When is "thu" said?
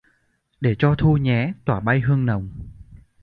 0.95-1.17